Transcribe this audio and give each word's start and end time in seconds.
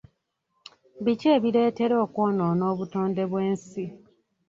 Biki 1.03 1.27
ebireeta 1.37 1.83
okwonoona 2.05 2.63
obutonde 2.71 3.23
bw'ensi? 3.31 3.85